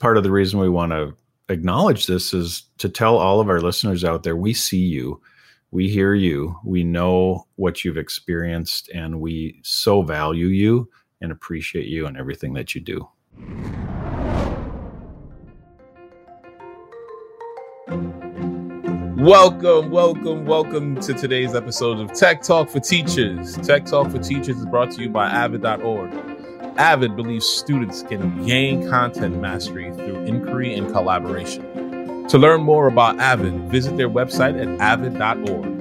part 0.00 0.16
of 0.16 0.22
the 0.24 0.30
reason 0.32 0.58
we 0.58 0.68
want 0.68 0.92
to 0.92 1.14
acknowledge 1.50 2.06
this 2.06 2.32
is 2.32 2.64
to 2.78 2.88
tell 2.88 3.18
all 3.18 3.38
of 3.38 3.50
our 3.50 3.60
listeners 3.60 4.02
out 4.02 4.22
there 4.22 4.36
we 4.36 4.54
see 4.54 4.78
you 4.78 5.20
we 5.72 5.88
hear 5.88 6.14
you 6.14 6.56
we 6.64 6.82
know 6.82 7.46
what 7.56 7.84
you've 7.84 7.98
experienced 7.98 8.88
and 8.94 9.20
we 9.20 9.60
so 9.62 10.02
value 10.02 10.46
you 10.46 10.88
and 11.20 11.30
appreciate 11.30 11.86
you 11.86 12.06
and 12.06 12.16
everything 12.16 12.54
that 12.54 12.74
you 12.74 12.80
do 12.80 13.06
Welcome, 19.20 19.90
welcome, 19.90 20.46
welcome 20.46 20.98
to 21.02 21.12
today's 21.12 21.54
episode 21.54 22.00
of 22.00 22.10
Tech 22.14 22.40
Talk 22.40 22.70
for 22.70 22.80
Teachers. 22.80 23.54
Tech 23.58 23.84
Talk 23.84 24.10
for 24.10 24.18
Teachers 24.18 24.56
is 24.56 24.64
brought 24.64 24.92
to 24.92 25.02
you 25.02 25.10
by 25.10 25.28
Avid.org. 25.28 26.29
Avid 26.80 27.14
believes 27.14 27.44
students 27.44 28.02
can 28.04 28.46
gain 28.46 28.88
content 28.88 29.38
mastery 29.38 29.92
through 29.92 30.24
inquiry 30.24 30.72
and 30.72 30.90
collaboration. 30.90 32.26
To 32.28 32.38
learn 32.38 32.62
more 32.62 32.86
about 32.86 33.20
Avid, 33.20 33.52
visit 33.70 33.98
their 33.98 34.08
website 34.08 34.58
at 34.58 34.80
avid.org. 34.80 35.78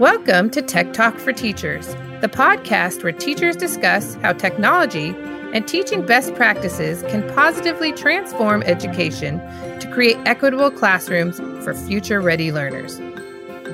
Welcome 0.00 0.48
to 0.48 0.62
Tech 0.62 0.94
Talk 0.94 1.18
for 1.18 1.34
Teachers, 1.34 1.88
the 2.22 2.30
podcast 2.32 3.02
where 3.02 3.12
teachers 3.12 3.54
discuss 3.54 4.14
how 4.22 4.32
technology 4.32 5.12
and 5.52 5.66
teaching 5.68 6.04
best 6.06 6.34
practices 6.34 7.02
can 7.04 7.22
positively 7.34 7.92
transform 7.92 8.62
education 8.62 9.38
to 9.80 9.90
create 9.92 10.16
equitable 10.26 10.70
classrooms 10.70 11.38
for 11.64 11.74
future 11.74 12.20
ready 12.20 12.50
learners. 12.52 12.98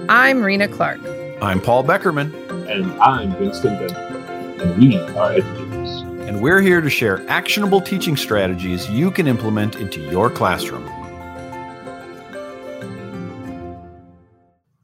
I'm 0.08 0.42
Rena 0.42 0.68
Clark. 0.68 1.00
i'm 1.42 1.60
paul 1.60 1.84
beckermann 1.84 2.32
And 2.68 2.92
I'm 3.00 3.38
Winston 3.38 3.74
Bennett, 3.78 4.60
and 4.60 4.78
we 4.78 4.96
are 5.16 5.32
educators. 5.32 6.00
and 6.28 6.42
we're 6.42 6.60
here 6.60 6.80
to 6.80 6.90
share 6.90 7.26
actionable 7.28 7.80
teaching 7.80 8.16
strategies 8.16 8.88
you 8.90 9.10
can 9.10 9.26
implement 9.28 9.76
into 9.76 10.00
your 10.10 10.30
classroom 10.30 10.84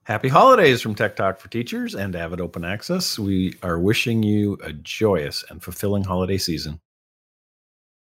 Happy 0.06 0.28
holidays 0.28 0.82
from 0.82 0.94
Tech 0.94 1.16
Talk 1.16 1.38
for 1.40 1.48
Teachers 1.48 1.94
and 1.94 2.14
Avid 2.14 2.38
Open 2.38 2.62
Access. 2.62 3.18
We 3.18 3.54
are 3.62 3.78
wishing 3.78 4.22
you 4.22 4.58
a 4.62 4.70
joyous 4.74 5.42
and 5.48 5.62
fulfilling 5.62 6.04
holiday 6.04 6.36
season. 6.36 6.78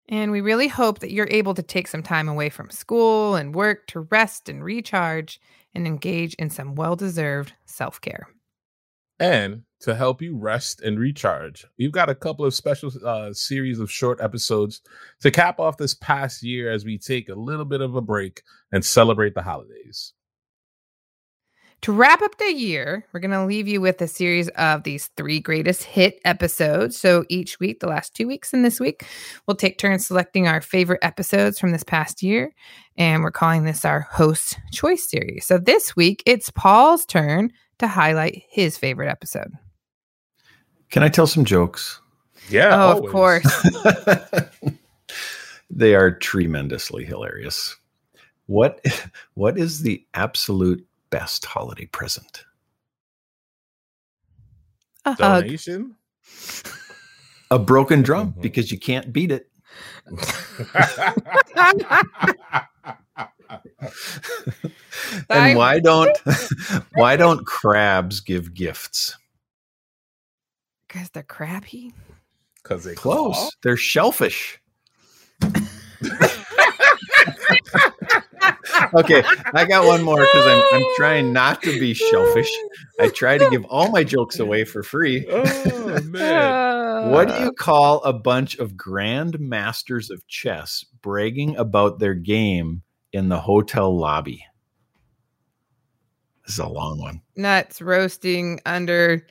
And 0.09 0.31
we 0.31 0.41
really 0.41 0.69
hope 0.69 1.01
that 1.01 1.13
you're 1.13 1.29
able 1.31 1.55
to 1.55 1.63
take 1.63 1.89
some 1.89 2.03
time 2.03 2.29
away 2.29 2.49
from 2.49 2.71
school 2.71 3.35
and 3.35 3.55
work 3.55 3.87
to 3.89 4.01
rest 4.01 4.49
and 4.49 4.63
recharge 4.63 5.41
and 5.75 5.87
engage 5.87 6.35
in 6.35 6.49
some 6.51 6.75
well 6.75 6.97
deserved 6.97 7.53
self 7.65 8.01
care. 8.01 8.29
And 9.19 9.63
to 9.81 9.95
help 9.95 10.21
you 10.21 10.37
rest 10.37 10.81
and 10.81 10.99
recharge, 10.99 11.67
we've 11.79 11.93
got 11.93 12.11
a 12.11 12.15
couple 12.15 12.45
of 12.45 12.55
special 12.55 12.93
uh, 13.05 13.33
series 13.33 13.81
of 13.81 13.91
short 13.91 14.21
episodes 14.21 14.81
to 15.21 15.31
cap 15.31 15.59
off 15.59 15.79
this 15.79 15.95
past 15.95 16.43
year 16.43 16.71
as 16.71 16.85
we 16.85 16.99
take 16.99 17.29
a 17.29 17.35
little 17.35 17.65
bit 17.65 17.81
of 17.81 17.95
a 17.95 18.01
break 18.01 18.43
and 18.71 18.85
celebrate 18.85 19.35
the 19.35 19.43
holidays. 19.43 20.13
To 21.83 21.93
wrap 21.93 22.21
up 22.23 22.39
the 22.39 22.53
year, 22.53 23.05
we're 23.13 23.21
going 23.21 23.31
to 23.31 23.45
leave 23.45 23.69
you 23.69 23.81
with 23.81 24.01
a 24.01 24.09
series 24.09 24.49
of 24.51 24.83
these 24.83 25.09
three 25.17 25.39
greatest 25.39 25.85
hit 25.85 26.21
episodes. 26.25 26.99
So 26.99 27.25
each 27.29 27.61
week, 27.61 27.81
the 27.81 27.87
last 27.87 28.15
two 28.15 28.27
weeks 28.27 28.53
and 28.53 28.65
this 28.65 28.81
week, 28.81 29.05
we'll 29.47 29.57
take 29.57 29.79
turns 29.79 30.07
selecting 30.07 30.49
our 30.49 30.61
favorite 30.61 30.99
episodes 31.03 31.61
from 31.61 31.71
this 31.71 31.85
past 31.85 32.23
year. 32.23 32.53
And 32.97 33.23
we're 33.23 33.31
calling 33.31 33.65
this 33.65 33.85
our 33.85 34.01
host 34.01 34.59
choice 34.73 35.09
series. 35.09 35.47
So 35.47 35.59
this 35.59 35.95
week, 35.95 36.23
it's 36.27 36.51
Paul's 36.51 37.07
turn 37.07 37.53
to 37.79 37.87
highlight 37.87 38.43
his 38.49 38.77
favorite 38.77 39.09
episode. 39.09 39.53
Can 40.91 41.03
I 41.03 41.09
tell 41.09 41.27
some 41.27 41.45
jokes? 41.45 42.01
Yeah. 42.49 42.75
oh, 42.75 42.81
always. 42.81 43.05
of 43.05 43.13
course. 43.13 43.69
they 45.71 45.95
are 45.95 46.11
tremendously 46.11 47.05
hilarious. 47.05 47.77
What 48.47 48.85
what 49.35 49.59
is 49.59 49.83
the 49.83 50.05
absolute 50.15 50.87
best 51.11 51.45
holiday 51.45 51.87
present? 51.87 52.45
A 55.05 55.13
hug. 55.15 55.45
Donation. 55.45 55.95
A 57.51 57.59
broken 57.59 58.03
drum 58.03 58.33
Mhm. 58.33 58.43
because 58.43 58.73
you 58.73 58.79
can't 58.79 59.13
beat 59.13 59.31
it. 59.31 59.51
And 65.31 65.57
why 65.57 65.81
don't 65.81 66.17
why 66.95 67.17
don't 67.17 67.47
crabs 67.47 68.21
give 68.21 68.55
gifts? 68.55 69.17
Because 70.89 71.11
they're 71.11 71.23
crappy. 71.23 71.93
Because 72.63 72.85
they 72.85 72.95
Close. 72.95 73.37
claw. 73.37 73.49
They're 73.63 73.77
shellfish. 73.77 74.61
okay, 78.95 79.23
I 79.55 79.65
got 79.65 79.87
one 79.87 80.03
more 80.03 80.21
because 80.21 80.47
I'm 80.47 80.63
I'm 80.73 80.85
trying 80.97 81.33
not 81.33 81.63
to 81.63 81.79
be 81.79 81.95
shellfish. 81.95 82.51
I 83.01 83.09
try 83.09 83.39
to 83.39 83.49
give 83.51 83.65
all 83.67 83.91
my 83.91 84.05
jokes 84.05 84.39
away 84.39 84.65
for 84.65 84.83
free. 84.83 85.27
Oh 85.89 86.01
man. 86.03 87.11
What 87.13 87.29
do 87.29 87.35
you 87.45 87.53
call 87.53 88.03
a 88.03 88.13
bunch 88.13 88.57
of 88.57 88.77
grand 88.77 89.39
masters 89.39 90.11
of 90.11 90.27
chess 90.27 90.85
bragging 91.03 91.57
about 91.57 92.01
their 92.01 92.15
game 92.15 92.83
in 93.13 93.29
the 93.29 93.39
hotel 93.39 93.97
lobby? 93.97 94.45
This 96.45 96.55
is 96.55 96.59
a 96.59 96.67
long 96.67 96.99
one. 97.01 97.23
nuts 97.37 97.81
roasting 97.81 98.61
under 98.67 99.25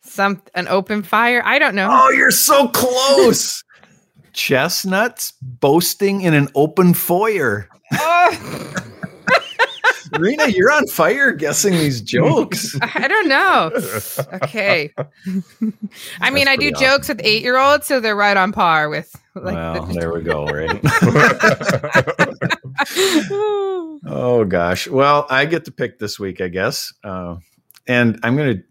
some 0.00 0.40
an 0.54 0.68
open 0.68 1.02
fire? 1.02 1.42
I 1.44 1.58
don't 1.58 1.74
know. 1.74 1.88
Oh, 1.90 2.10
you're 2.10 2.30
so 2.30 2.68
close. 2.68 3.64
Chestnuts 4.38 5.32
boasting 5.42 6.20
in 6.20 6.32
an 6.32 6.46
open 6.54 6.94
foyer. 6.94 7.68
Oh, 7.92 8.74
Rena, 10.18 10.46
you're 10.46 10.70
on 10.70 10.86
fire 10.86 11.32
guessing 11.32 11.72
these 11.72 12.00
jokes. 12.00 12.78
I 12.82 13.08
don't 13.08 13.26
know. 13.28 13.72
Okay. 14.44 14.94
I 16.20 16.30
mean, 16.30 16.46
I 16.46 16.54
do 16.54 16.70
pretty 16.70 16.84
jokes 16.84 17.08
with 17.08 17.20
eight 17.24 17.42
year 17.42 17.58
olds, 17.58 17.88
so 17.88 17.98
they're 17.98 18.14
right 18.14 18.36
on 18.36 18.52
par 18.52 18.88
with 18.88 19.12
like 19.34 19.56
well, 19.56 19.86
the- 19.86 19.94
there 19.94 20.12
we 20.12 20.22
go, 20.22 20.46
right? 20.46 20.80
oh 24.06 24.44
gosh. 24.48 24.86
Well, 24.86 25.26
I 25.28 25.46
get 25.46 25.64
to 25.64 25.72
pick 25.72 25.98
this 25.98 26.20
week, 26.20 26.40
I 26.40 26.46
guess. 26.46 26.92
Uh, 27.02 27.38
and 27.88 28.20
I'm 28.22 28.36
going 28.36 28.58
to 28.58 28.62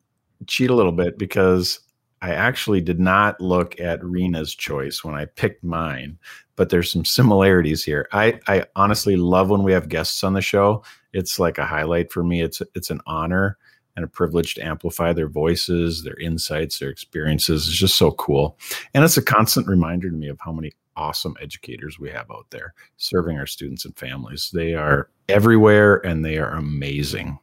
cheat 0.45 0.69
a 0.69 0.75
little 0.75 0.93
bit 0.93 1.17
because 1.17 1.81
I 2.21 2.31
actually 2.31 2.81
did 2.81 2.99
not 2.99 3.39
look 3.39 3.79
at 3.79 4.03
Rena's 4.03 4.55
choice 4.55 5.03
when 5.03 5.15
I 5.15 5.25
picked 5.25 5.63
mine, 5.63 6.17
but 6.55 6.69
there's 6.69 6.91
some 6.91 7.05
similarities 7.05 7.83
here. 7.83 8.07
I, 8.11 8.39
I 8.47 8.65
honestly 8.75 9.15
love 9.15 9.49
when 9.49 9.63
we 9.63 9.73
have 9.73 9.89
guests 9.89 10.23
on 10.23 10.33
the 10.33 10.41
show. 10.41 10.83
It's 11.13 11.39
like 11.39 11.57
a 11.57 11.65
highlight 11.65 12.11
for 12.11 12.23
me. 12.23 12.41
It's 12.41 12.61
it's 12.75 12.89
an 12.89 13.01
honor 13.05 13.57
and 13.95 14.05
a 14.05 14.07
privilege 14.07 14.53
to 14.55 14.61
amplify 14.61 15.11
their 15.11 15.27
voices, 15.27 16.03
their 16.03 16.17
insights, 16.19 16.79
their 16.79 16.89
experiences. 16.89 17.67
It's 17.67 17.77
just 17.77 17.97
so 17.97 18.11
cool. 18.11 18.57
And 18.93 19.03
it's 19.03 19.17
a 19.17 19.23
constant 19.23 19.67
reminder 19.67 20.09
to 20.09 20.15
me 20.15 20.27
of 20.27 20.39
how 20.39 20.51
many 20.51 20.71
awesome 20.95 21.35
educators 21.41 21.99
we 21.99 22.09
have 22.09 22.29
out 22.31 22.47
there 22.49 22.73
serving 22.97 23.37
our 23.37 23.47
students 23.47 23.85
and 23.85 23.97
families. 23.97 24.51
They 24.53 24.75
are 24.75 25.09
everywhere 25.29 26.05
and 26.05 26.23
they 26.23 26.37
are 26.37 26.51
amazing. 26.51 27.39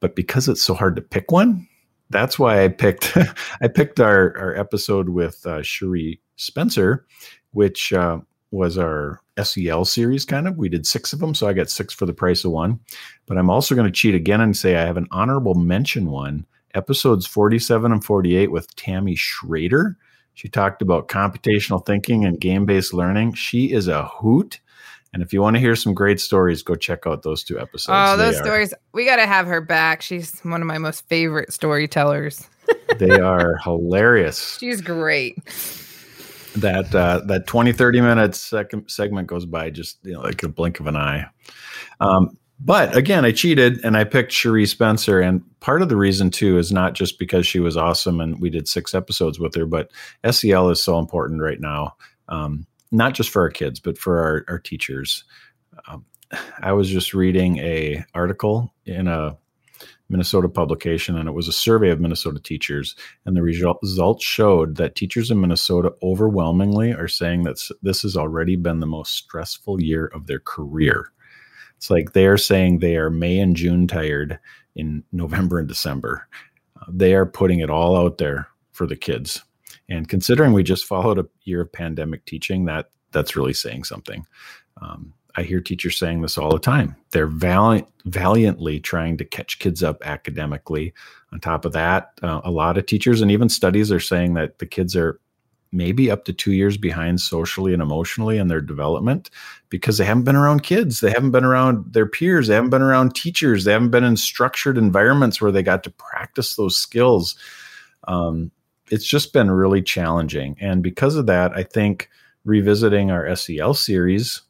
But 0.00 0.16
because 0.16 0.48
it's 0.48 0.62
so 0.62 0.74
hard 0.74 0.96
to 0.96 1.02
pick 1.02 1.30
one, 1.30 1.68
that's 2.10 2.38
why 2.38 2.64
I 2.64 2.68
picked 2.68 3.16
I 3.62 3.68
picked 3.68 4.00
our 4.00 4.36
our 4.38 4.54
episode 4.56 5.08
with 5.08 5.44
uh, 5.46 5.62
Cherie 5.62 6.20
Spencer, 6.36 7.06
which 7.52 7.92
uh, 7.92 8.20
was 8.50 8.78
our 8.78 9.20
SEL 9.42 9.84
series. 9.84 10.24
Kind 10.24 10.46
of, 10.46 10.56
we 10.56 10.68
did 10.68 10.86
six 10.86 11.12
of 11.12 11.18
them, 11.18 11.34
so 11.34 11.48
I 11.48 11.52
got 11.52 11.70
six 11.70 11.92
for 11.92 12.06
the 12.06 12.14
price 12.14 12.44
of 12.44 12.52
one. 12.52 12.80
But 13.26 13.36
I'm 13.36 13.50
also 13.50 13.74
going 13.74 13.86
to 13.86 13.92
cheat 13.92 14.14
again 14.14 14.40
and 14.40 14.56
say 14.56 14.76
I 14.76 14.86
have 14.86 14.96
an 14.96 15.08
honorable 15.10 15.54
mention 15.54 16.10
one, 16.10 16.46
episodes 16.74 17.26
47 17.26 17.92
and 17.92 18.04
48 18.04 18.50
with 18.50 18.74
Tammy 18.76 19.16
Schrader. 19.16 19.96
She 20.34 20.48
talked 20.48 20.82
about 20.82 21.08
computational 21.08 21.84
thinking 21.84 22.24
and 22.24 22.40
game 22.40 22.66
based 22.66 22.92
learning. 22.92 23.34
She 23.34 23.72
is 23.72 23.88
a 23.88 24.04
hoot. 24.06 24.60
And 25.14 25.22
if 25.22 25.32
you 25.32 25.40
want 25.40 25.54
to 25.54 25.60
hear 25.60 25.76
some 25.76 25.94
great 25.94 26.20
stories, 26.20 26.62
go 26.64 26.74
check 26.74 27.06
out 27.06 27.22
those 27.22 27.44
two 27.44 27.58
episodes. 27.58 27.88
oh, 27.96 28.16
those 28.16 28.34
are- 28.36 28.44
stories. 28.44 28.74
We 28.92 29.04
got 29.04 29.16
to 29.16 29.26
have 29.26 29.46
her 29.46 29.60
back. 29.60 30.02
She's 30.02 30.40
one 30.40 30.60
of 30.60 30.66
my 30.66 30.76
most 30.78 31.08
favorite 31.08 31.52
storytellers. 31.52 32.46
they 32.98 33.20
are 33.20 33.56
hilarious. 33.58 34.58
She's 34.58 34.80
great. 34.80 35.38
that 36.56 36.92
uh, 36.94 37.20
that 37.26 37.46
20 37.46 37.72
30 37.72 38.00
minute 38.00 38.34
second 38.34 38.88
segment 38.88 39.28
goes 39.28 39.46
by 39.46 39.70
just 39.70 39.98
you 40.02 40.12
know 40.12 40.20
like 40.20 40.42
a 40.42 40.48
blink 40.48 40.78
of 40.80 40.86
an 40.86 40.96
eye 40.96 41.26
um, 42.00 42.38
but 42.60 42.96
again 42.96 43.24
i 43.24 43.32
cheated 43.32 43.84
and 43.84 43.96
i 43.96 44.04
picked 44.04 44.30
cherie 44.30 44.64
spencer 44.64 45.20
and 45.20 45.42
part 45.58 45.82
of 45.82 45.88
the 45.88 45.96
reason 45.96 46.30
too 46.30 46.56
is 46.56 46.70
not 46.70 46.92
just 46.92 47.18
because 47.18 47.44
she 47.44 47.58
was 47.58 47.76
awesome 47.76 48.20
and 48.20 48.40
we 48.40 48.50
did 48.50 48.68
six 48.68 48.94
episodes 48.94 49.40
with 49.40 49.52
her 49.56 49.66
but 49.66 49.90
sel 50.30 50.70
is 50.70 50.80
so 50.80 51.00
important 51.00 51.42
right 51.42 51.60
now 51.60 51.96
um, 52.28 52.64
not 52.92 53.14
just 53.14 53.30
for 53.30 53.42
our 53.42 53.50
kids 53.50 53.80
but 53.80 53.98
for 53.98 54.20
our, 54.20 54.44
our 54.48 54.58
teachers 54.58 55.24
um, 55.88 56.04
i 56.60 56.72
was 56.72 56.88
just 56.88 57.14
reading 57.14 57.58
a 57.58 58.04
article 58.14 58.72
in 58.86 59.08
a 59.08 59.36
Minnesota 60.08 60.48
publication, 60.48 61.16
and 61.16 61.28
it 61.28 61.32
was 61.32 61.48
a 61.48 61.52
survey 61.52 61.90
of 61.90 62.00
Minnesota 62.00 62.38
teachers. 62.38 62.94
And 63.24 63.36
the 63.36 63.42
results 63.42 64.24
showed 64.24 64.76
that 64.76 64.94
teachers 64.94 65.30
in 65.30 65.40
Minnesota 65.40 65.92
overwhelmingly 66.02 66.92
are 66.92 67.08
saying 67.08 67.44
that 67.44 67.58
this 67.82 68.02
has 68.02 68.16
already 68.16 68.56
been 68.56 68.80
the 68.80 68.86
most 68.86 69.14
stressful 69.14 69.82
year 69.82 70.06
of 70.06 70.26
their 70.26 70.40
career. 70.40 71.10
It's 71.76 71.90
like 71.90 72.12
they 72.12 72.26
are 72.26 72.38
saying 72.38 72.78
they 72.78 72.96
are 72.96 73.10
May 73.10 73.38
and 73.38 73.56
June 73.56 73.86
tired 73.86 74.38
in 74.76 75.04
November 75.12 75.58
and 75.58 75.68
December. 75.68 76.28
Uh, 76.80 76.86
they 76.88 77.14
are 77.14 77.26
putting 77.26 77.60
it 77.60 77.70
all 77.70 77.96
out 77.96 78.18
there 78.18 78.48
for 78.72 78.86
the 78.86 78.96
kids. 78.96 79.42
And 79.88 80.08
considering 80.08 80.52
we 80.52 80.62
just 80.62 80.86
followed 80.86 81.18
a 81.18 81.26
year 81.42 81.62
of 81.62 81.72
pandemic 81.72 82.24
teaching, 82.24 82.64
that 82.64 82.90
that's 83.12 83.36
really 83.36 83.52
saying 83.52 83.84
something. 83.84 84.26
Um, 84.80 85.14
I 85.36 85.42
hear 85.42 85.60
teachers 85.60 85.98
saying 85.98 86.22
this 86.22 86.38
all 86.38 86.52
the 86.52 86.58
time. 86.58 86.96
They're 87.10 87.26
valiant, 87.26 87.88
valiantly 88.04 88.80
trying 88.80 89.16
to 89.18 89.24
catch 89.24 89.58
kids 89.58 89.82
up 89.82 90.02
academically. 90.04 90.94
On 91.32 91.40
top 91.40 91.64
of 91.64 91.72
that, 91.72 92.12
uh, 92.22 92.40
a 92.44 92.50
lot 92.50 92.78
of 92.78 92.86
teachers 92.86 93.20
and 93.20 93.30
even 93.30 93.48
studies 93.48 93.90
are 93.90 94.00
saying 94.00 94.34
that 94.34 94.58
the 94.58 94.66
kids 94.66 94.94
are 94.94 95.20
maybe 95.72 96.08
up 96.08 96.24
to 96.24 96.32
two 96.32 96.52
years 96.52 96.76
behind 96.76 97.20
socially 97.20 97.72
and 97.72 97.82
emotionally 97.82 98.38
in 98.38 98.46
their 98.46 98.60
development 98.60 99.28
because 99.70 99.98
they 99.98 100.04
haven't 100.04 100.22
been 100.22 100.36
around 100.36 100.62
kids. 100.62 101.00
They 101.00 101.10
haven't 101.10 101.32
been 101.32 101.44
around 101.44 101.92
their 101.92 102.06
peers. 102.06 102.46
They 102.46 102.54
haven't 102.54 102.70
been 102.70 102.80
around 102.80 103.16
teachers. 103.16 103.64
They 103.64 103.72
haven't 103.72 103.90
been 103.90 104.04
in 104.04 104.16
structured 104.16 104.78
environments 104.78 105.40
where 105.40 105.50
they 105.50 105.64
got 105.64 105.82
to 105.82 105.90
practice 105.90 106.54
those 106.54 106.76
skills. 106.76 107.36
Um, 108.06 108.52
it's 108.90 109.06
just 109.06 109.32
been 109.32 109.50
really 109.50 109.82
challenging. 109.82 110.56
And 110.60 110.82
because 110.82 111.16
of 111.16 111.26
that, 111.26 111.52
I 111.52 111.62
think 111.62 112.10
revisiting 112.44 113.10
our 113.10 113.34
SEL 113.34 113.74
series 113.74 114.42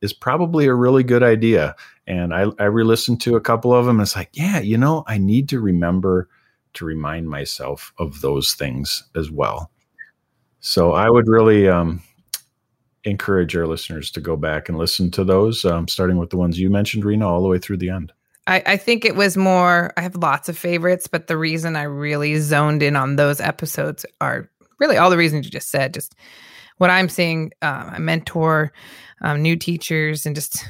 is 0.00 0.12
probably 0.12 0.66
a 0.66 0.74
really 0.74 1.02
good 1.02 1.22
idea. 1.22 1.74
And 2.06 2.32
I, 2.34 2.46
I 2.58 2.64
re 2.64 2.84
listened 2.84 3.20
to 3.22 3.36
a 3.36 3.40
couple 3.40 3.74
of 3.74 3.86
them. 3.86 3.96
And 3.96 4.06
it's 4.06 4.16
like, 4.16 4.30
yeah, 4.32 4.60
you 4.60 4.78
know, 4.78 5.04
I 5.06 5.18
need 5.18 5.48
to 5.50 5.60
remember 5.60 6.28
to 6.74 6.84
remind 6.84 7.28
myself 7.28 7.92
of 7.98 8.20
those 8.20 8.54
things 8.54 9.04
as 9.16 9.30
well. 9.30 9.70
So 10.60 10.92
I 10.92 11.10
would 11.10 11.26
really 11.26 11.68
um, 11.68 12.02
encourage 13.04 13.56
our 13.56 13.66
listeners 13.66 14.10
to 14.12 14.20
go 14.20 14.36
back 14.36 14.68
and 14.68 14.78
listen 14.78 15.10
to 15.12 15.24
those, 15.24 15.64
um, 15.64 15.88
starting 15.88 16.18
with 16.18 16.30
the 16.30 16.36
ones 16.36 16.58
you 16.58 16.70
mentioned, 16.70 17.04
Rena, 17.04 17.26
all 17.26 17.42
the 17.42 17.48
way 17.48 17.58
through 17.58 17.78
the 17.78 17.90
end. 17.90 18.12
I, 18.46 18.62
I 18.66 18.76
think 18.76 19.04
it 19.04 19.16
was 19.16 19.36
more, 19.36 19.92
I 19.96 20.02
have 20.02 20.16
lots 20.16 20.48
of 20.48 20.58
favorites, 20.58 21.06
but 21.06 21.26
the 21.26 21.36
reason 21.36 21.76
I 21.76 21.82
really 21.82 22.38
zoned 22.38 22.82
in 22.82 22.96
on 22.96 23.16
those 23.16 23.40
episodes 23.40 24.04
are 24.20 24.50
really 24.78 24.96
all 24.96 25.10
the 25.10 25.16
reasons 25.16 25.44
you 25.44 25.50
just 25.50 25.70
said. 25.70 25.94
Just 25.94 26.14
what 26.78 26.90
I'm 26.90 27.08
seeing, 27.08 27.52
uh, 27.62 27.90
I 27.92 27.98
mentor 27.98 28.72
um, 29.20 29.42
new 29.42 29.56
teachers 29.56 30.26
and 30.26 30.34
just 30.34 30.64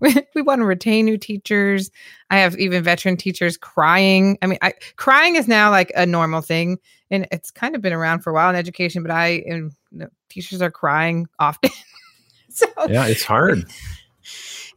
we 0.34 0.42
want 0.42 0.60
to 0.60 0.64
retain 0.64 1.06
new 1.06 1.16
teachers. 1.16 1.90
I 2.30 2.38
have 2.38 2.58
even 2.58 2.82
veteran 2.82 3.16
teachers 3.16 3.56
crying. 3.56 4.38
I 4.42 4.46
mean, 4.46 4.58
I, 4.62 4.74
crying 4.96 5.36
is 5.36 5.48
now 5.48 5.70
like 5.70 5.92
a 5.96 6.04
normal 6.04 6.42
thing, 6.42 6.78
and 7.10 7.26
it's 7.32 7.50
kind 7.50 7.74
of 7.74 7.80
been 7.80 7.92
around 7.92 8.20
for 8.20 8.30
a 8.30 8.34
while 8.34 8.50
in 8.50 8.56
education. 8.56 9.02
But 9.02 9.12
I, 9.12 9.42
and, 9.46 9.72
you 9.90 9.98
know, 9.98 10.08
teachers 10.28 10.60
are 10.60 10.70
crying 10.70 11.26
often. 11.38 11.70
so 12.50 12.66
yeah, 12.88 13.06
it's 13.06 13.24
hard. 13.24 13.64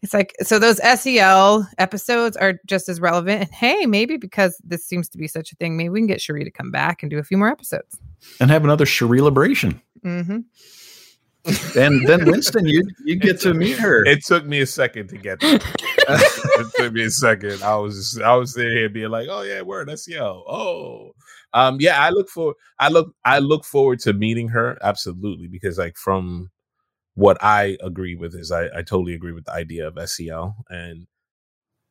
It's 0.01 0.13
like 0.13 0.33
so 0.41 0.59
those 0.59 0.79
SEL 0.99 1.67
episodes 1.77 2.37
are 2.37 2.59
just 2.65 2.89
as 2.89 3.01
relevant. 3.01 3.41
And 3.41 3.51
hey, 3.51 3.85
maybe 3.85 4.17
because 4.17 4.59
this 4.63 4.85
seems 4.85 5.09
to 5.09 5.17
be 5.17 5.27
such 5.27 5.51
a 5.51 5.55
thing, 5.55 5.77
maybe 5.77 5.89
we 5.89 5.99
can 5.99 6.07
get 6.07 6.21
Cherie 6.21 6.43
to 6.43 6.51
come 6.51 6.71
back 6.71 7.03
and 7.03 7.09
do 7.09 7.17
a 7.17 7.23
few 7.23 7.37
more 7.37 7.49
episodes 7.49 7.99
and 8.39 8.51
have 8.51 8.63
another 8.63 8.85
Cherie 8.85 9.21
liberation. 9.21 9.81
Mm-hmm 10.03 10.39
and 11.75 12.07
then 12.07 12.25
Winston, 12.25 12.67
you 12.67 12.83
you 13.05 13.15
get 13.15 13.39
to 13.41 13.53
meet 13.53 13.77
her. 13.77 14.05
It 14.05 14.25
took 14.25 14.45
me 14.45 14.61
a 14.61 14.65
second 14.65 15.07
to 15.09 15.17
get 15.17 15.39
there. 15.39 15.59
it 15.61 16.71
took 16.75 16.93
me 16.93 17.05
a 17.05 17.09
second. 17.09 17.63
I 17.63 17.75
was 17.77 17.95
just, 17.95 18.21
I 18.21 18.35
was 18.35 18.53
sitting 18.53 18.71
here 18.71 18.89
being 18.89 19.09
like, 19.09 19.27
oh 19.29 19.41
yeah, 19.41 19.61
word 19.61 19.89
SEL. 19.97 20.43
Oh, 20.47 21.11
um, 21.53 21.77
yeah. 21.79 22.03
I 22.03 22.09
look 22.09 22.29
for 22.29 22.55
I 22.79 22.89
look 22.89 23.13
I 23.23 23.39
look 23.39 23.63
forward 23.63 23.99
to 23.99 24.13
meeting 24.13 24.49
her 24.49 24.77
absolutely 24.81 25.47
because 25.47 25.77
like 25.77 25.97
from 25.97 26.49
what 27.17 27.43
I 27.43 27.77
agree 27.81 28.13
with 28.13 28.35
is 28.35 28.51
I, 28.51 28.65
I 28.65 28.83
totally 28.83 29.15
agree 29.15 29.31
with 29.31 29.45
the 29.45 29.51
idea 29.51 29.87
of 29.87 29.97
SEL 30.07 30.55
and 30.69 31.07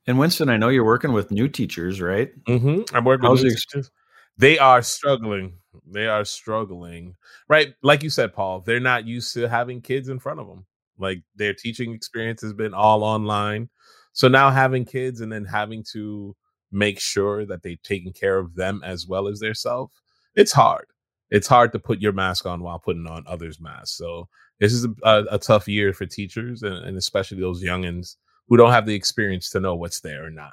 and 0.06 0.20
Winston, 0.20 0.48
I 0.48 0.56
know 0.56 0.68
you're 0.68 0.84
working 0.84 1.12
with 1.12 1.32
new 1.32 1.48
teachers, 1.48 2.00
right? 2.00 2.30
Mm-hmm. 2.44 2.94
I'm 2.94 3.04
working 3.04 3.26
How's 3.26 3.42
with 3.42 3.50
new 3.50 3.56
teachers. 3.56 3.90
They 4.38 4.56
are 4.56 4.82
struggling. 4.82 5.54
They 5.84 6.06
are 6.06 6.24
struggling. 6.24 7.16
Right. 7.48 7.74
Like 7.82 8.04
you 8.04 8.10
said, 8.10 8.34
Paul, 8.34 8.60
they're 8.60 8.78
not 8.78 9.04
used 9.04 9.34
to 9.34 9.48
having 9.48 9.80
kids 9.80 10.08
in 10.08 10.20
front 10.20 10.38
of 10.38 10.46
them. 10.46 10.64
Like 10.96 11.22
their 11.34 11.54
teaching 11.54 11.92
experience 11.92 12.40
has 12.42 12.52
been 12.52 12.72
all 12.72 13.02
online. 13.02 13.68
So 14.12 14.28
now 14.28 14.50
having 14.50 14.84
kids 14.84 15.20
and 15.20 15.32
then 15.32 15.44
having 15.44 15.84
to 15.90 16.36
make 16.70 17.00
sure 17.00 17.44
that 17.46 17.64
they're 17.64 17.74
taking 17.82 18.12
care 18.12 18.38
of 18.38 18.54
them 18.54 18.80
as 18.84 19.08
well 19.08 19.26
as 19.26 19.40
their 19.40 19.54
self, 19.54 19.90
it's 20.36 20.52
hard. 20.52 20.86
It's 21.30 21.48
hard 21.48 21.72
to 21.72 21.80
put 21.80 22.00
your 22.00 22.12
mask 22.12 22.46
on 22.46 22.62
while 22.62 22.78
putting 22.78 23.08
on 23.08 23.24
others' 23.26 23.60
masks. 23.60 23.96
So 23.96 24.28
this 24.60 24.72
is 24.72 24.86
a, 25.02 25.24
a, 25.30 25.38
tough 25.38 25.68
year 25.68 25.92
for 25.92 26.06
teachers 26.06 26.62
and, 26.62 26.76
and 26.76 26.96
especially 26.96 27.40
those 27.40 27.62
youngins 27.62 28.16
who 28.48 28.56
don't 28.56 28.72
have 28.72 28.86
the 28.86 28.94
experience 28.94 29.50
to 29.50 29.60
know 29.60 29.74
what's 29.74 30.00
there 30.00 30.24
or 30.24 30.30
not. 30.30 30.52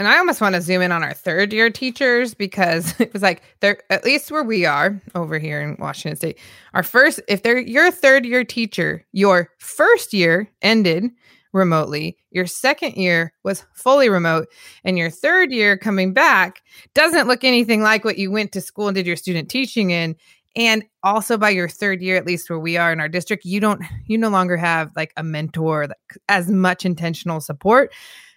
And 0.00 0.08
I 0.08 0.16
almost 0.16 0.40
want 0.40 0.54
to 0.54 0.62
zoom 0.62 0.80
in 0.80 0.92
on 0.92 1.02
our 1.02 1.12
third 1.12 1.52
year 1.52 1.68
teachers 1.68 2.32
because 2.32 2.94
it 3.00 3.12
was 3.12 3.20
like 3.20 3.42
they're 3.60 3.82
at 3.90 4.02
least 4.02 4.30
where 4.30 4.42
we 4.42 4.64
are 4.64 4.98
over 5.14 5.38
here 5.38 5.60
in 5.60 5.76
Washington 5.78 6.16
State. 6.16 6.38
Our 6.72 6.82
first, 6.82 7.20
if 7.28 7.42
they're 7.42 7.58
your 7.58 7.90
third 7.90 8.24
year 8.24 8.42
teacher, 8.42 9.04
your 9.12 9.50
first 9.58 10.14
year 10.14 10.50
ended 10.62 11.10
remotely, 11.52 12.16
your 12.30 12.46
second 12.46 12.94
year 12.94 13.34
was 13.44 13.66
fully 13.74 14.08
remote, 14.08 14.48
and 14.84 14.96
your 14.96 15.10
third 15.10 15.52
year 15.52 15.76
coming 15.76 16.14
back 16.14 16.62
doesn't 16.94 17.28
look 17.28 17.44
anything 17.44 17.82
like 17.82 18.02
what 18.02 18.16
you 18.16 18.30
went 18.30 18.52
to 18.52 18.62
school 18.62 18.88
and 18.88 18.94
did 18.94 19.06
your 19.06 19.16
student 19.16 19.50
teaching 19.50 19.90
in. 19.90 20.16
And 20.56 20.84
also 21.02 21.38
by 21.38 21.50
your 21.50 21.68
third 21.68 22.02
year, 22.02 22.16
at 22.16 22.26
least 22.26 22.50
where 22.50 22.58
we 22.58 22.76
are 22.76 22.92
in 22.92 23.00
our 23.00 23.08
district, 23.08 23.44
you 23.44 23.60
don't, 23.60 23.82
you 24.06 24.18
no 24.18 24.28
longer 24.28 24.56
have 24.56 24.90
like 24.96 25.12
a 25.16 25.22
mentor, 25.22 25.88
as 26.28 26.50
much 26.50 26.84
intentional 26.84 27.40
support. 27.40 27.92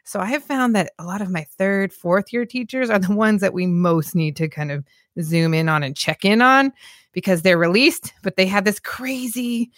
So 0.06 0.20
I 0.20 0.26
have 0.26 0.44
found 0.44 0.76
that 0.76 0.92
a 1.00 1.06
lot 1.06 1.22
of 1.22 1.32
my 1.32 1.46
third, 1.58 1.94
fourth 1.94 2.32
year 2.34 2.46
teachers 2.46 2.90
are 2.90 3.00
the 3.00 3.16
ones 3.16 3.42
that 3.42 3.54
we 3.54 3.66
most 3.66 4.16
need 4.16 4.36
to 4.36 4.48
kind 4.48 4.72
of 4.72 4.84
zoom 5.22 5.54
in 5.54 5.70
on 5.70 5.84
and 5.84 5.96
check 5.96 6.26
in 6.26 6.42
on 6.42 6.74
because 7.14 7.42
they're 7.42 7.58
released, 7.58 8.14
but 8.22 8.36
they 8.36 8.46
have 8.46 8.66
this 8.66 8.80
crazy 8.80 9.72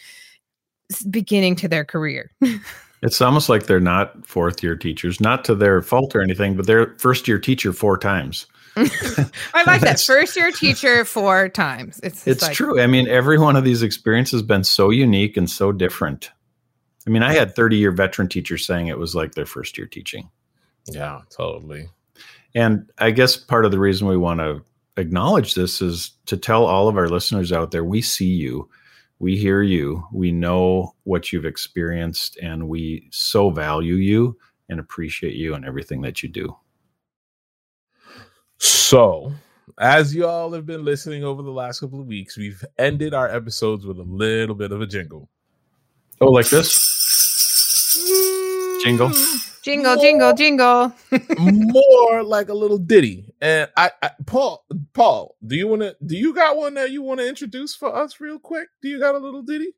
beginning 1.09 1.55
to 1.57 1.67
their 1.67 1.85
career. 1.85 2.31
it's 3.01 3.21
almost 3.21 3.49
like 3.49 3.67
they're 3.67 3.79
not 3.79 4.25
fourth 4.25 4.63
year 4.63 4.75
teachers, 4.75 5.21
not 5.21 5.45
to 5.45 5.55
their 5.55 5.81
fault 5.81 6.15
or 6.15 6.21
anything, 6.21 6.55
but 6.55 6.65
they're 6.65 6.95
first 6.97 7.27
year 7.27 7.39
teacher 7.39 7.71
four 7.73 7.97
times. 7.97 8.47
I 8.77 9.63
like 9.65 9.81
that 9.81 9.99
first 10.05 10.35
year 10.35 10.51
teacher 10.51 11.05
four 11.05 11.49
times. 11.49 11.99
It's 12.03 12.27
it's 12.27 12.43
like, 12.43 12.53
true. 12.53 12.79
I 12.81 12.87
mean, 12.87 13.07
every 13.07 13.37
one 13.37 13.55
of 13.55 13.63
these 13.63 13.83
experiences 13.83 14.41
has 14.41 14.41
been 14.41 14.63
so 14.63 14.89
unique 14.89 15.37
and 15.37 15.49
so 15.49 15.71
different. 15.71 16.31
I 17.07 17.09
mean, 17.09 17.23
I 17.23 17.33
had 17.33 17.55
30 17.55 17.77
year 17.77 17.91
veteran 17.91 18.27
teachers 18.27 18.65
saying 18.65 18.87
it 18.87 18.97
was 18.97 19.15
like 19.15 19.35
their 19.35 19.45
first 19.45 19.77
year 19.77 19.87
teaching. 19.87 20.29
Yeah, 20.87 21.21
totally. 21.29 21.89
And 22.53 22.89
I 22.97 23.11
guess 23.11 23.37
part 23.37 23.65
of 23.65 23.71
the 23.71 23.79
reason 23.79 24.07
we 24.07 24.17
want 24.17 24.39
to 24.39 24.63
acknowledge 24.97 25.55
this 25.55 25.81
is 25.81 26.11
to 26.25 26.37
tell 26.37 26.65
all 26.65 26.87
of 26.87 26.97
our 26.97 27.09
listeners 27.09 27.51
out 27.51 27.71
there 27.71 27.83
we 27.83 28.01
see 28.01 28.33
you, 28.33 28.69
we 29.19 29.37
hear 29.37 29.61
you, 29.61 30.05
we 30.11 30.31
know 30.31 30.95
what 31.03 31.31
you've 31.31 31.45
experienced, 31.45 32.37
and 32.41 32.67
we 32.67 33.07
so 33.11 33.49
value 33.49 33.95
you 33.95 34.37
and 34.69 34.79
appreciate 34.79 35.35
you 35.35 35.53
and 35.53 35.65
everything 35.65 36.01
that 36.01 36.23
you 36.23 36.29
do. 36.29 36.55
So, 38.57 39.33
as 39.79 40.15
you 40.15 40.25
all 40.27 40.51
have 40.53 40.65
been 40.65 40.85
listening 40.85 41.23
over 41.23 41.41
the 41.41 41.51
last 41.51 41.79
couple 41.79 41.99
of 41.99 42.07
weeks, 42.07 42.37
we've 42.37 42.63
ended 42.77 43.13
our 43.13 43.29
episodes 43.29 43.85
with 43.85 43.99
a 43.99 44.03
little 44.03 44.55
bit 44.55 44.71
of 44.71 44.81
a 44.81 44.87
jingle. 44.87 45.29
Oh, 46.21 46.31
like 46.31 46.49
this? 46.49 46.71
Jingle. 48.83 49.11
Jingle, 49.63 49.97
jingle, 49.97 50.33
jingle. 50.33 50.93
more 51.39 52.23
like 52.23 52.49
a 52.49 52.53
little 52.53 52.77
ditty. 52.77 53.33
And 53.41 53.69
I, 53.75 53.91
I, 54.01 54.11
Paul, 54.25 54.63
Paul, 54.93 55.35
do 55.45 55.55
you 55.55 55.67
want 55.67 55.81
to? 55.81 55.95
Do 56.05 56.15
you 56.15 56.33
got 56.33 56.55
one 56.55 56.75
that 56.75 56.91
you 56.91 57.01
want 57.01 57.19
to 57.19 57.27
introduce 57.27 57.75
for 57.75 57.93
us 57.93 58.19
real 58.19 58.37
quick? 58.37 58.69
Do 58.81 58.89
you 58.89 58.99
got 58.99 59.15
a 59.15 59.17
little 59.17 59.41
ditty? 59.41 59.73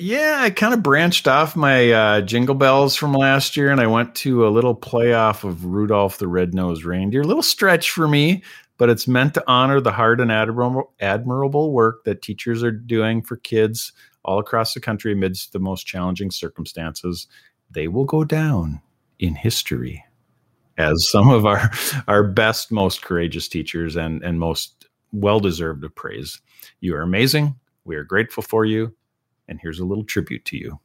Yeah, 0.00 0.38
I 0.40 0.50
kind 0.50 0.74
of 0.74 0.82
branched 0.82 1.26
off 1.26 1.56
my 1.56 1.90
uh, 1.90 2.20
jingle 2.20 2.54
bells 2.54 2.94
from 2.94 3.14
last 3.14 3.56
year, 3.56 3.72
and 3.72 3.80
I 3.80 3.88
went 3.88 4.14
to 4.16 4.46
a 4.46 4.48
little 4.48 4.76
playoff 4.76 5.42
of 5.42 5.64
Rudolph 5.64 6.18
the 6.18 6.28
Red-Nosed 6.28 6.84
Reindeer. 6.84 7.22
A 7.22 7.26
little 7.26 7.42
stretch 7.42 7.90
for 7.90 8.06
me, 8.06 8.44
but 8.76 8.90
it's 8.90 9.08
meant 9.08 9.34
to 9.34 9.44
honor 9.48 9.80
the 9.80 9.90
hard 9.90 10.20
and 10.20 10.30
admirable, 10.30 10.92
admirable 11.00 11.72
work 11.72 12.04
that 12.04 12.22
teachers 12.22 12.62
are 12.62 12.70
doing 12.70 13.22
for 13.22 13.38
kids 13.38 13.92
all 14.24 14.38
across 14.38 14.72
the 14.72 14.78
country 14.78 15.12
amidst 15.12 15.52
the 15.52 15.58
most 15.58 15.84
challenging 15.84 16.30
circumstances. 16.30 17.26
They 17.68 17.88
will 17.88 18.04
go 18.04 18.22
down 18.22 18.80
in 19.18 19.34
history 19.34 20.04
as 20.76 20.94
some 21.10 21.28
of 21.28 21.44
our 21.44 21.72
our 22.06 22.22
best, 22.22 22.70
most 22.70 23.02
courageous 23.02 23.48
teachers 23.48 23.96
and 23.96 24.22
and 24.22 24.38
most 24.38 24.86
well 25.10 25.40
deserved 25.40 25.82
of 25.82 25.92
praise. 25.96 26.40
You 26.80 26.94
are 26.94 27.02
amazing. 27.02 27.56
We 27.84 27.96
are 27.96 28.04
grateful 28.04 28.44
for 28.44 28.64
you, 28.64 28.94
and 29.48 29.60
here's 29.62 29.80
a 29.80 29.84
little 29.84 30.04
tribute 30.04 30.44
to 30.44 30.56
you. 30.58 30.78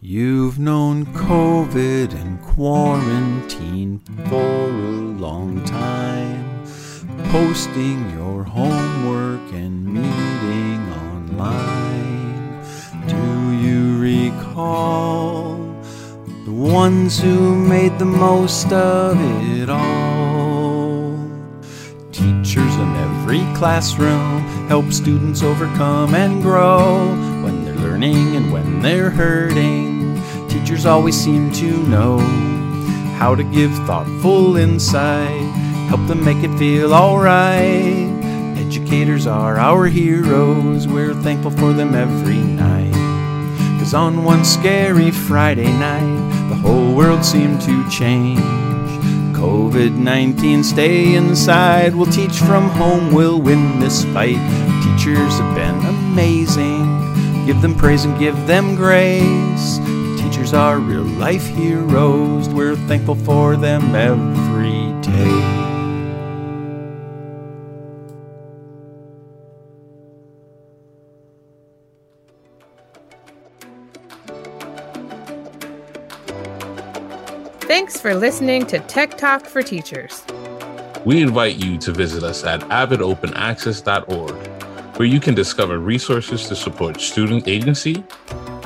You've 0.00 0.58
known 0.58 1.06
COVID 1.06 2.14
and 2.14 2.40
quarantine 2.40 3.98
for 4.28 4.36
a 4.36 5.18
long 5.18 5.62
time, 5.64 6.64
posting 7.30 8.08
your 8.10 8.44
homework 8.44 9.52
and 9.52 9.84
meeting 9.84 10.80
online. 10.92 12.62
Do 13.06 13.52
you 13.58 13.98
recall 13.98 15.56
the 16.44 16.52
ones 16.52 17.20
who 17.20 17.56
made 17.56 17.98
the 17.98 18.04
most 18.04 18.72
of 18.72 19.16
it 19.52 19.68
all? 19.68 21.18
Teachers 22.12 22.74
in 22.76 22.96
every 22.96 23.40
classroom 23.56 24.42
help 24.68 24.92
students 24.92 25.42
overcome 25.42 26.14
and 26.14 26.40
grow 26.40 27.37
learning 27.98 28.36
and 28.36 28.52
when 28.52 28.80
they're 28.80 29.10
hurting. 29.10 30.22
Teachers 30.48 30.86
always 30.86 31.16
seem 31.16 31.50
to 31.50 31.76
know 31.88 32.18
how 33.18 33.34
to 33.34 33.42
give 33.42 33.72
thoughtful 33.88 34.56
insight, 34.56 35.42
help 35.88 36.06
them 36.06 36.24
make 36.24 36.36
it 36.44 36.56
feel 36.58 36.94
alright. 36.94 38.06
Educators 38.56 39.26
are 39.26 39.56
our 39.56 39.86
heroes, 39.86 40.86
we're 40.86 41.12
thankful 41.12 41.50
for 41.50 41.72
them 41.72 41.96
every 41.96 42.36
night. 42.36 42.94
Cause 43.80 43.94
on 43.94 44.22
one 44.22 44.44
scary 44.44 45.10
Friday 45.10 45.72
night, 45.72 46.48
the 46.50 46.54
whole 46.54 46.94
world 46.94 47.24
seemed 47.24 47.60
to 47.62 47.90
change. 47.90 48.38
COVID 49.34 49.96
19, 49.96 50.62
stay 50.62 51.16
inside. 51.16 51.96
We'll 51.96 52.12
teach 52.12 52.36
from 52.38 52.68
home, 52.68 53.12
we'll 53.12 53.40
win 53.40 53.80
this 53.80 54.04
fight. 54.14 54.38
Teachers 54.84 55.36
have 55.40 55.56
been 55.56 55.84
amazing. 55.84 56.77
Give 57.48 57.62
them 57.62 57.74
praise 57.74 58.04
and 58.04 58.18
give 58.18 58.46
them 58.46 58.76
grace. 58.76 59.78
Teachers 60.20 60.52
are 60.52 60.78
real 60.78 61.00
life 61.00 61.46
heroes. 61.46 62.46
We're 62.50 62.76
thankful 62.76 63.14
for 63.14 63.56
them 63.56 63.94
every 63.94 64.92
day. 65.00 65.64
Thanks 77.60 77.98
for 77.98 78.14
listening 78.14 78.66
to 78.66 78.78
Tech 78.80 79.16
Talk 79.16 79.46
for 79.46 79.62
Teachers. 79.62 80.22
We 81.06 81.22
invite 81.22 81.56
you 81.56 81.78
to 81.78 81.92
visit 81.92 82.22
us 82.22 82.44
at 82.44 82.60
avidopenaccess.org, 82.60 84.47
where 84.98 85.06
you 85.06 85.20
can 85.20 85.32
discover 85.32 85.78
resources 85.78 86.48
to 86.48 86.56
support 86.56 87.00
student 87.00 87.46
agency, 87.46 88.02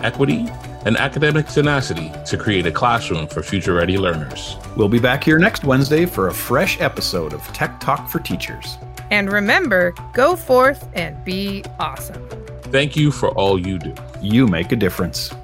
equity, 0.03 0.49
and 0.87 0.97
academic 0.97 1.47
tenacity 1.47 2.11
to 2.25 2.39
create 2.39 2.65
a 2.65 2.73
classroom 2.73 3.27
for 3.27 3.43
future 3.43 3.75
ready 3.75 3.99
learners. 3.99 4.57
We'll 4.75 4.89
be 4.89 4.99
back 4.99 5.23
here 5.23 5.39
next 5.39 5.63
Wednesday 5.63 6.07
for 6.07 6.29
a 6.29 6.35
fresh 6.35 6.81
episode 6.81 7.35
of 7.35 7.43
Tech 7.49 7.79
Talk 7.81 8.09
for 8.09 8.19
Teachers. 8.19 8.79
And 9.11 9.31
remember, 9.31 9.95
go 10.15 10.35
forth 10.35 10.89
and 10.95 11.23
be 11.23 11.65
awesome. 11.79 12.27
Thank 12.63 12.97
you 12.97 13.11
for 13.11 13.29
all 13.33 13.59
you 13.59 13.79
do. 13.79 13.95
You 14.23 14.47
make 14.47 14.73
a 14.73 14.77
difference. 14.77 15.35